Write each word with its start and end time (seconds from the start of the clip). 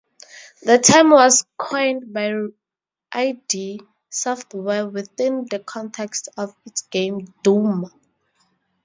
The 0.63 0.79
term 0.79 1.11
was 1.11 1.45
coined 1.57 2.11
by 2.11 2.33
id 3.13 3.81
Software 4.09 4.87
within 4.89 5.45
the 5.47 5.59
context 5.59 6.27
of 6.35 6.55
its 6.65 6.81
game, 6.81 7.31
"Doom". 7.43 7.85